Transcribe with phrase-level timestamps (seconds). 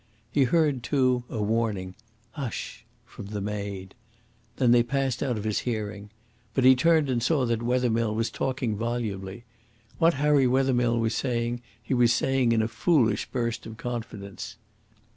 [0.31, 1.93] He heard, too, a warning
[2.31, 3.93] "Hush!" from the maid.
[4.57, 6.09] Then they passed out of his hearing.
[6.55, 9.43] But he turned and saw that Wethermill was talking volubly.
[9.99, 14.55] What Harry Wethermill was saying he was saying in a foolish burst of confidence.